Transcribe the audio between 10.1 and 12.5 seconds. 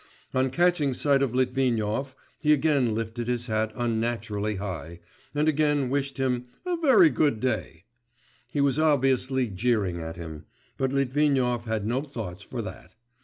him, but Litvinov had no thoughts